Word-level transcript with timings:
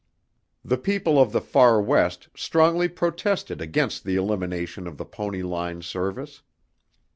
The 0.65 0.79
people 0.79 1.21
of 1.21 1.31
the 1.31 1.39
far 1.39 1.79
West 1.79 2.27
strongly 2.35 2.87
protested 2.89 3.61
against 3.61 4.03
the 4.03 4.15
elimination 4.15 4.87
of 4.87 4.97
the 4.97 5.05
pony 5.05 5.43
line 5.43 5.83
service. 5.83 6.41